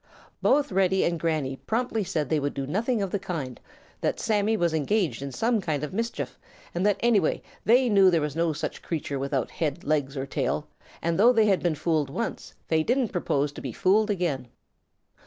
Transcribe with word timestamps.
Both 0.41 0.71
Reddy 0.71 1.03
and 1.03 1.19
Granny 1.19 1.57
promptly 1.67 2.03
said 2.03 2.27
they 2.29 2.39
would 2.39 2.55
do 2.55 2.65
nothing 2.65 3.03
of 3.03 3.11
the 3.11 3.19
kind, 3.19 3.59
that 3.99 4.15
probably 4.15 4.23
Sammy 4.23 4.57
was 4.57 4.73
engaged 4.73 5.21
in 5.21 5.31
some 5.31 5.61
kind 5.61 5.83
of 5.83 5.93
mischief, 5.93 6.39
and 6.73 6.83
that 6.87 6.97
anyway 7.01 7.43
they 7.65 7.87
knew 7.87 8.05
that 8.05 8.09
there 8.13 8.21
was 8.21 8.35
no 8.35 8.51
such 8.51 8.81
creature 8.81 9.19
without 9.19 9.51
head, 9.51 9.83
legs, 9.83 10.17
or 10.17 10.25
tail, 10.25 10.65
and 11.03 11.19
though 11.19 11.31
they 11.31 11.45
had 11.45 11.61
been 11.61 11.75
fooled 11.75 12.09
once, 12.09 12.55
they 12.67 12.81
didn't 12.81 13.09
propose 13.09 13.51
to 13.51 13.61
be 13.61 13.71
fooled 13.71 14.09
again. 14.09 14.47